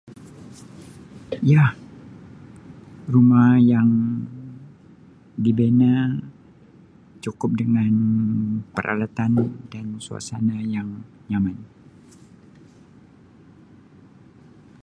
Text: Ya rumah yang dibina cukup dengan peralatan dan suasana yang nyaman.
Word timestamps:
Ya 1.53 1.65
rumah 3.13 3.49
yang 3.71 3.89
dibina 5.43 5.93
cukup 7.23 7.51
dengan 7.61 7.93
peralatan 8.73 9.31
dan 9.71 9.85
suasana 10.05 10.57
yang 10.75 10.89
nyaman. 11.29 11.57